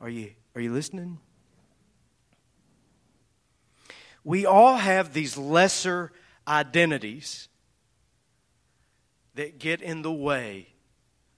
Are 0.00 0.08
you, 0.08 0.30
are 0.54 0.60
you 0.60 0.72
listening? 0.72 1.18
We 4.24 4.46
all 4.46 4.76
have 4.76 5.12
these 5.12 5.36
lesser 5.36 6.12
identities 6.46 7.48
that 9.34 9.58
get 9.58 9.80
in 9.80 10.02
the 10.02 10.12
way 10.12 10.68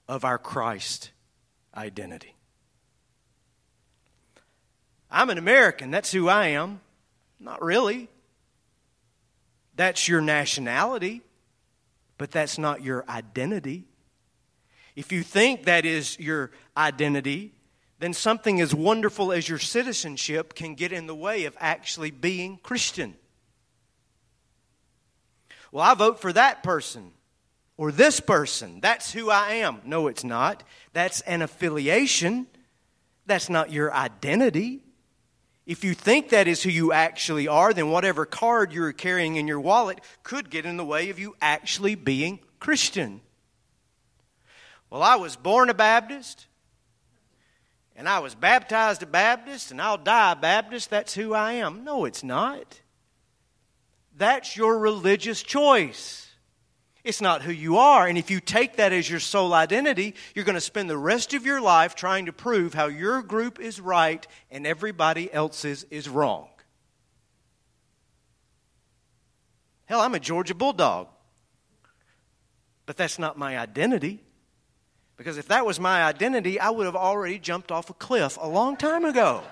of 0.08 0.24
our 0.24 0.38
Christ 0.38 1.10
identity. 1.76 2.34
I'm 5.10 5.30
an 5.30 5.38
American. 5.38 5.90
That's 5.90 6.10
who 6.12 6.28
I 6.28 6.48
am. 6.48 6.80
Not 7.38 7.62
really. 7.62 8.08
That's 9.76 10.08
your 10.08 10.20
nationality, 10.20 11.22
but 12.18 12.30
that's 12.30 12.58
not 12.58 12.82
your 12.82 13.04
identity. 13.08 13.86
If 14.96 15.12
you 15.12 15.22
think 15.22 15.64
that 15.64 15.84
is 15.84 16.18
your 16.18 16.50
identity, 16.76 17.52
then 17.98 18.12
something 18.12 18.60
as 18.60 18.74
wonderful 18.74 19.32
as 19.32 19.48
your 19.48 19.58
citizenship 19.58 20.54
can 20.54 20.74
get 20.74 20.92
in 20.92 21.06
the 21.06 21.14
way 21.14 21.44
of 21.44 21.56
actually 21.58 22.10
being 22.10 22.58
Christian. 22.62 23.14
Well, 25.72 25.82
I 25.82 25.94
vote 25.94 26.20
for 26.20 26.32
that 26.32 26.62
person 26.62 27.12
or 27.76 27.90
this 27.90 28.20
person. 28.20 28.80
That's 28.80 29.12
who 29.12 29.30
I 29.30 29.54
am. 29.54 29.80
No, 29.84 30.06
it's 30.06 30.22
not. 30.22 30.62
That's 30.92 31.20
an 31.22 31.42
affiliation. 31.42 32.46
That's 33.26 33.50
not 33.50 33.72
your 33.72 33.92
identity. 33.92 34.84
If 35.66 35.82
you 35.82 35.94
think 35.94 36.28
that 36.28 36.46
is 36.46 36.62
who 36.62 36.70
you 36.70 36.92
actually 36.92 37.48
are, 37.48 37.72
then 37.72 37.90
whatever 37.90 38.26
card 38.26 38.72
you're 38.72 38.92
carrying 38.92 39.36
in 39.36 39.48
your 39.48 39.60
wallet 39.60 40.00
could 40.22 40.50
get 40.50 40.66
in 40.66 40.76
the 40.76 40.84
way 40.84 41.10
of 41.10 41.18
you 41.18 41.34
actually 41.40 41.94
being 41.94 42.38
Christian. 42.60 43.22
Well, 44.94 45.02
I 45.02 45.16
was 45.16 45.34
born 45.34 45.70
a 45.70 45.74
Baptist, 45.74 46.46
and 47.96 48.08
I 48.08 48.20
was 48.20 48.36
baptized 48.36 49.02
a 49.02 49.06
Baptist, 49.06 49.72
and 49.72 49.82
I'll 49.82 49.98
die 49.98 50.30
a 50.30 50.36
Baptist. 50.36 50.88
That's 50.88 51.12
who 51.12 51.34
I 51.34 51.54
am. 51.54 51.82
No, 51.82 52.04
it's 52.04 52.22
not. 52.22 52.80
That's 54.16 54.56
your 54.56 54.78
religious 54.78 55.42
choice. 55.42 56.30
It's 57.02 57.20
not 57.20 57.42
who 57.42 57.50
you 57.50 57.78
are. 57.78 58.06
And 58.06 58.16
if 58.16 58.30
you 58.30 58.38
take 58.38 58.76
that 58.76 58.92
as 58.92 59.10
your 59.10 59.18
sole 59.18 59.52
identity, 59.52 60.14
you're 60.32 60.44
going 60.44 60.54
to 60.54 60.60
spend 60.60 60.88
the 60.88 60.96
rest 60.96 61.34
of 61.34 61.44
your 61.44 61.60
life 61.60 61.96
trying 61.96 62.26
to 62.26 62.32
prove 62.32 62.72
how 62.72 62.86
your 62.86 63.20
group 63.20 63.58
is 63.58 63.80
right 63.80 64.24
and 64.48 64.64
everybody 64.64 65.28
else's 65.32 65.84
is 65.90 66.08
wrong. 66.08 66.46
Hell, 69.86 70.02
I'm 70.02 70.14
a 70.14 70.20
Georgia 70.20 70.54
Bulldog. 70.54 71.08
But 72.86 72.96
that's 72.96 73.18
not 73.18 73.36
my 73.36 73.58
identity. 73.58 74.20
Because 75.16 75.38
if 75.38 75.48
that 75.48 75.64
was 75.64 75.78
my 75.78 76.02
identity, 76.02 76.58
I 76.58 76.70
would 76.70 76.86
have 76.86 76.96
already 76.96 77.38
jumped 77.38 77.70
off 77.70 77.88
a 77.90 77.94
cliff 77.94 78.36
a 78.40 78.48
long 78.48 78.76
time 78.76 79.04
ago. 79.04 79.42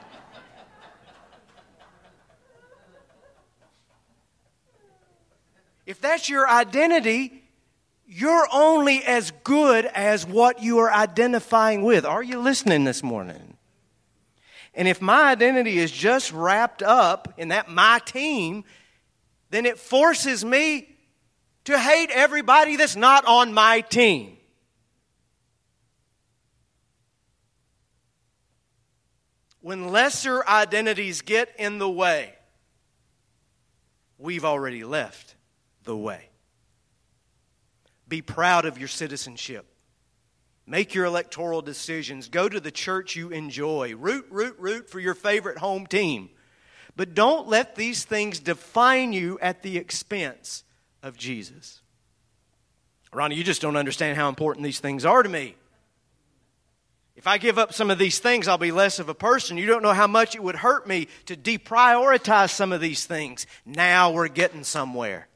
if 5.86 6.00
that's 6.00 6.28
your 6.28 6.48
identity, 6.48 7.44
you're 8.06 8.46
only 8.52 9.04
as 9.04 9.30
good 9.44 9.86
as 9.86 10.26
what 10.26 10.62
you 10.62 10.78
are 10.78 10.92
identifying 10.92 11.82
with. 11.82 12.04
Are 12.04 12.22
you 12.22 12.40
listening 12.40 12.84
this 12.84 13.02
morning? 13.02 13.56
And 14.74 14.88
if 14.88 15.00
my 15.00 15.30
identity 15.30 15.78
is 15.78 15.90
just 15.90 16.32
wrapped 16.32 16.82
up 16.82 17.34
in 17.36 17.48
that 17.48 17.68
my 17.68 18.00
team, 18.04 18.64
then 19.50 19.66
it 19.66 19.78
forces 19.78 20.44
me 20.44 20.88
to 21.64 21.78
hate 21.78 22.10
everybody 22.10 22.76
that's 22.76 22.96
not 22.96 23.24
on 23.26 23.52
my 23.52 23.82
team. 23.82 24.38
When 29.62 29.88
lesser 29.88 30.46
identities 30.46 31.22
get 31.22 31.48
in 31.58 31.78
the 31.78 31.88
way, 31.88 32.34
we've 34.18 34.44
already 34.44 34.84
left 34.84 35.36
the 35.84 35.96
way. 35.96 36.28
Be 38.08 38.20
proud 38.20 38.66
of 38.66 38.76
your 38.76 38.88
citizenship. 38.88 39.66
Make 40.66 40.94
your 40.94 41.06
electoral 41.06 41.62
decisions. 41.62 42.28
Go 42.28 42.48
to 42.48 42.60
the 42.60 42.70
church 42.70 43.16
you 43.16 43.30
enjoy. 43.30 43.94
Root, 43.96 44.26
root, 44.30 44.56
root 44.58 44.90
for 44.90 45.00
your 45.00 45.14
favorite 45.14 45.58
home 45.58 45.86
team. 45.86 46.30
But 46.94 47.14
don't 47.14 47.48
let 47.48 47.74
these 47.74 48.04
things 48.04 48.38
define 48.38 49.12
you 49.12 49.38
at 49.40 49.62
the 49.62 49.78
expense 49.78 50.64
of 51.02 51.16
Jesus. 51.16 51.80
Ronnie, 53.12 53.36
you 53.36 53.44
just 53.44 53.62
don't 53.62 53.76
understand 53.76 54.16
how 54.16 54.28
important 54.28 54.64
these 54.64 54.80
things 54.80 55.04
are 55.04 55.22
to 55.22 55.28
me. 55.28 55.56
If 57.14 57.26
I 57.26 57.38
give 57.38 57.58
up 57.58 57.74
some 57.74 57.90
of 57.90 57.98
these 57.98 58.18
things, 58.18 58.48
I'll 58.48 58.58
be 58.58 58.72
less 58.72 58.98
of 58.98 59.08
a 59.08 59.14
person. 59.14 59.58
You 59.58 59.66
don't 59.66 59.82
know 59.82 59.92
how 59.92 60.06
much 60.06 60.34
it 60.34 60.42
would 60.42 60.56
hurt 60.56 60.86
me 60.86 61.08
to 61.26 61.36
deprioritize 61.36 62.50
some 62.50 62.72
of 62.72 62.80
these 62.80 63.04
things. 63.04 63.46
Now 63.66 64.12
we're 64.12 64.28
getting 64.28 64.64
somewhere. 64.64 65.28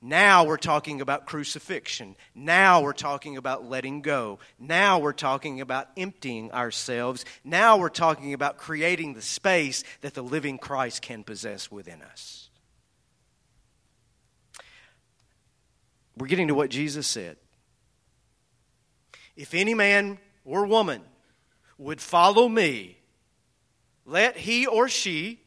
Now 0.00 0.44
we're 0.44 0.56
talking 0.56 1.00
about 1.00 1.26
crucifixion. 1.26 2.16
Now 2.34 2.82
we're 2.82 2.92
talking 2.92 3.36
about 3.36 3.68
letting 3.68 4.02
go. 4.02 4.40
Now 4.58 4.98
we're 4.98 5.12
talking 5.12 5.60
about 5.60 5.88
emptying 5.96 6.50
ourselves. 6.50 7.24
Now 7.44 7.76
we're 7.76 7.88
talking 7.88 8.34
about 8.34 8.58
creating 8.58 9.14
the 9.14 9.22
space 9.22 9.84
that 10.00 10.14
the 10.14 10.22
living 10.22 10.58
Christ 10.58 11.02
can 11.02 11.22
possess 11.22 11.70
within 11.70 12.02
us. 12.02 12.50
We're 16.16 16.26
getting 16.26 16.48
to 16.48 16.54
what 16.54 16.70
Jesus 16.70 17.06
said. 17.06 17.36
If 19.36 19.54
any 19.54 19.74
man 19.74 20.18
or 20.44 20.66
woman 20.66 21.02
would 21.78 22.00
follow 22.00 22.48
me, 22.48 22.98
let 24.04 24.36
he 24.36 24.66
or 24.66 24.88
she 24.88 25.40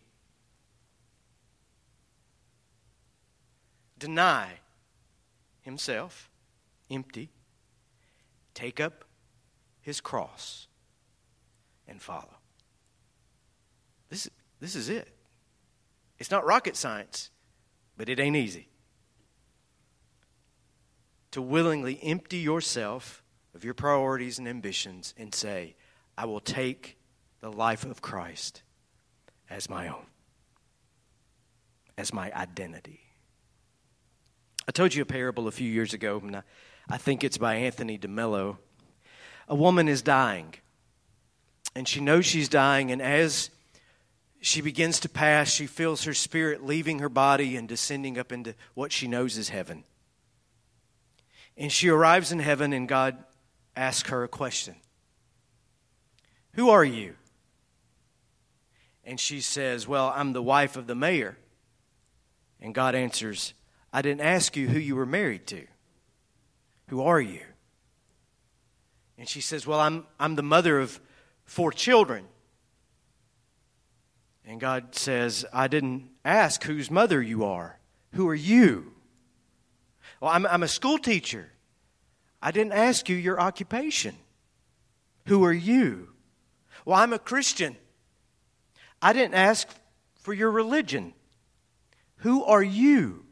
deny 3.97 4.59
himself, 5.61 6.29
empty, 6.89 7.29
take 8.53 8.79
up 8.79 9.05
his 9.81 10.01
cross, 10.01 10.67
and 11.87 12.01
follow. 12.01 12.37
This, 14.09 14.29
this 14.59 14.75
is 14.75 14.89
it. 14.89 15.09
It's 16.17 16.31
not 16.31 16.45
rocket 16.45 16.75
science, 16.75 17.29
but 17.97 18.09
it 18.09 18.19
ain't 18.19 18.35
easy. 18.35 18.69
To 21.31 21.41
willingly 21.41 21.99
empty 22.01 22.37
yourself 22.37 23.23
of 23.55 23.63
your 23.63 23.73
priorities 23.73 24.37
and 24.37 24.47
ambitions 24.47 25.13
and 25.17 25.33
say, 25.33 25.75
I 26.17 26.25
will 26.25 26.41
take 26.41 26.97
the 27.39 27.51
life 27.51 27.85
of 27.85 28.01
Christ 28.01 28.61
as 29.49 29.69
my 29.69 29.87
own, 29.87 30.05
as 31.97 32.13
my 32.13 32.31
identity. 32.33 32.99
I 34.67 34.71
told 34.71 34.93
you 34.93 35.01
a 35.01 35.05
parable 35.05 35.47
a 35.47 35.51
few 35.51 35.69
years 35.69 35.93
ago, 35.93 36.19
and 36.21 36.35
I, 36.37 36.43
I 36.89 36.97
think 36.97 37.23
it's 37.23 37.37
by 37.37 37.55
Anthony 37.55 37.97
DeMello. 37.97 38.57
A 39.47 39.55
woman 39.55 39.87
is 39.87 40.01
dying, 40.01 40.55
and 41.75 41.87
she 41.87 42.01
knows 42.01 42.25
she's 42.25 42.49
dying, 42.49 42.91
and 42.91 43.01
as 43.01 43.51
she 44.41 44.61
begins 44.61 44.99
to 45.01 45.09
pass, 45.09 45.49
she 45.49 45.67
feels 45.67 46.03
her 46.03 46.13
spirit 46.13 46.65
leaving 46.65 46.99
her 46.99 47.09
body 47.09 47.55
and 47.55 47.67
descending 47.67 48.17
up 48.17 48.31
into 48.31 48.55
what 48.73 48.91
she 48.91 49.07
knows 49.07 49.37
is 49.37 49.49
heaven. 49.49 49.83
And 51.55 51.71
she 51.71 51.89
arrives 51.89 52.31
in 52.31 52.39
heaven, 52.39 52.73
and 52.73 52.87
God 52.87 53.23
asks 53.75 54.09
her 54.09 54.23
a 54.23 54.27
question 54.27 54.75
Who 56.53 56.69
are 56.69 56.85
you? 56.85 57.15
And 59.03 59.19
she 59.19 59.41
says, 59.41 59.87
Well, 59.87 60.11
I'm 60.15 60.33
the 60.33 60.43
wife 60.43 60.75
of 60.75 60.87
the 60.87 60.95
mayor. 60.95 61.37
And 62.59 62.73
God 62.73 62.95
answers, 62.95 63.53
I 63.93 64.01
didn't 64.01 64.21
ask 64.21 64.55
you 64.57 64.67
who 64.67 64.79
you 64.79 64.95
were 64.95 65.05
married 65.05 65.45
to. 65.47 65.67
Who 66.87 67.01
are 67.01 67.21
you? 67.21 67.41
And 69.17 69.27
she 69.27 69.41
says, 69.41 69.67
Well, 69.67 69.79
I'm, 69.79 70.05
I'm 70.19 70.35
the 70.35 70.43
mother 70.43 70.79
of 70.79 70.99
four 71.45 71.71
children. 71.71 72.25
And 74.47 74.59
God 74.59 74.93
says, 74.95 75.45
I 75.51 75.67
didn't 75.67 76.09
ask 76.23 76.63
whose 76.63 76.91
mother 76.91 77.21
you 77.21 77.43
are. 77.45 77.79
Who 78.13 78.27
are 78.27 78.35
you? 78.35 78.93
Well, 80.21 80.31
I'm, 80.31 80.45
I'm 80.45 80.63
a 80.63 80.67
school 80.67 80.97
teacher. 80.97 81.49
I 82.45 82.51
didn't 82.51 82.73
ask 82.73 83.09
you 83.09 83.15
your 83.15 83.41
occupation. 83.41 84.15
Who 85.25 85.43
are 85.45 85.51
you? 85.51 86.09
Well, 86.85 86.95
I'm 86.95 87.11
a 87.11 87.17
Christian. 87.17 87.75
I 89.01 89.13
didn't 89.13 89.33
ask 89.33 89.67
for 90.19 90.31
your 90.31 90.51
religion. 90.51 91.15
Who 92.17 92.43
are 92.43 92.61
you? 92.61 93.25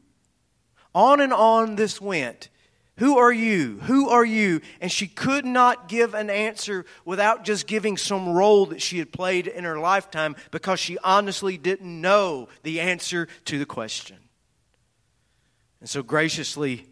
On 0.95 1.21
and 1.21 1.31
on 1.31 1.75
this 1.75 2.01
went. 2.01 2.49
Who 2.97 3.19
are 3.19 3.31
you? 3.31 3.81
Who 3.83 4.09
are 4.09 4.25
you? 4.25 4.61
And 4.81 4.91
she 4.91 5.05
could 5.05 5.45
not 5.45 5.87
give 5.87 6.15
an 6.15 6.31
answer 6.31 6.83
without 7.05 7.43
just 7.43 7.67
giving 7.67 7.97
some 7.97 8.29
role 8.29 8.65
that 8.65 8.81
she 8.81 8.97
had 8.97 9.11
played 9.11 9.45
in 9.45 9.63
her 9.63 9.77
lifetime 9.77 10.35
because 10.49 10.79
she 10.79 10.97
honestly 11.03 11.59
didn't 11.59 12.01
know 12.01 12.47
the 12.63 12.79
answer 12.79 13.27
to 13.45 13.59
the 13.59 13.67
question. 13.67 14.17
And 15.81 15.87
so 15.87 16.01
graciously, 16.01 16.87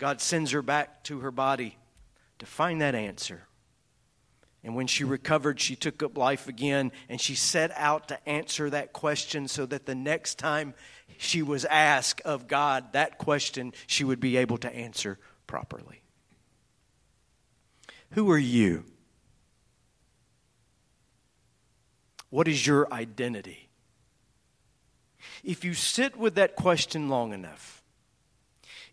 God 0.00 0.22
sends 0.22 0.52
her 0.52 0.62
back 0.62 1.04
to 1.04 1.20
her 1.20 1.30
body 1.30 1.76
to 2.38 2.46
find 2.46 2.80
that 2.80 2.94
answer. 2.94 3.42
And 4.64 4.74
when 4.74 4.86
she 4.86 5.04
recovered, 5.04 5.60
she 5.60 5.76
took 5.76 6.02
up 6.02 6.16
life 6.16 6.48
again 6.48 6.90
and 7.10 7.20
she 7.20 7.34
set 7.34 7.70
out 7.76 8.08
to 8.08 8.28
answer 8.28 8.70
that 8.70 8.94
question 8.94 9.46
so 9.46 9.66
that 9.66 9.84
the 9.84 9.94
next 9.94 10.38
time 10.38 10.72
she 11.18 11.42
was 11.42 11.66
asked 11.66 12.22
of 12.22 12.48
God 12.48 12.94
that 12.94 13.18
question, 13.18 13.74
she 13.86 14.02
would 14.02 14.20
be 14.20 14.38
able 14.38 14.56
to 14.58 14.74
answer 14.74 15.18
properly. 15.46 16.02
Who 18.12 18.30
are 18.30 18.38
you? 18.38 18.84
What 22.30 22.48
is 22.48 22.66
your 22.66 22.90
identity? 22.92 23.68
If 25.44 25.62
you 25.62 25.74
sit 25.74 26.16
with 26.16 26.36
that 26.36 26.56
question 26.56 27.10
long 27.10 27.34
enough, 27.34 27.79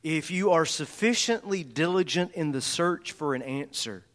if 0.03 0.31
you 0.31 0.51
are 0.51 0.65
sufficiently 0.65 1.63
diligent 1.63 2.31
in 2.33 2.51
the 2.51 2.61
search 2.61 3.11
for 3.11 3.35
an 3.35 3.41
answer, 3.41 4.05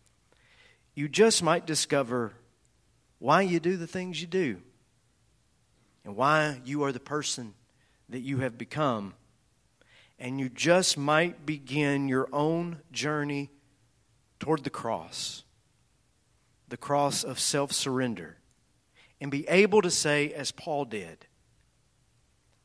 you 0.95 1.09
just 1.09 1.43
might 1.43 1.67
discover 1.67 2.33
why 3.19 3.43
you 3.43 3.61
do 3.61 3.77
the 3.77 3.87
things 3.87 4.21
you 4.21 4.27
do 4.27 4.61
and 6.05 6.17
why 6.17 6.61
you 6.65 6.83
are 6.83 6.93
the 6.93 7.01
person 7.01 7.55
that 8.09 8.21
you 8.21 8.39
have 8.39 8.59
become. 8.59 9.15
And 10.19 10.39
you 10.39 10.49
just 10.49 10.97
might 10.97 11.45
begin 11.45 12.09
your 12.09 12.29
own 12.33 12.79
journey 12.93 13.51
toward 14.39 14.65
the 14.65 14.71
cross, 14.71 15.45
the 16.69 16.77
cross 16.77 17.25
of 17.25 17.41
self 17.41 17.73
surrender, 17.73 18.39
and 19.21 19.31
be 19.31 19.49
able 19.49 19.83
to 19.83 19.91
say, 19.91 20.33
as 20.33 20.53
Paul 20.53 20.85
did, 20.85 21.27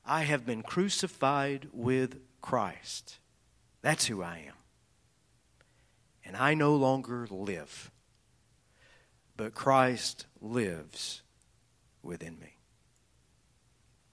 I 0.06 0.24
have 0.24 0.46
been 0.46 0.64
crucified 0.64 1.68
with 1.72 2.20
Christ. 2.48 3.20
That's 3.82 4.06
who 4.06 4.24
I 4.24 4.38
am. 4.48 4.54
And 6.24 6.38
I 6.38 6.54
no 6.54 6.78
longer 6.78 7.28
live, 7.30 7.92
but 9.36 9.54
Christ 9.54 10.28
lives 10.40 11.24
within 12.02 12.40
me. 12.40 12.57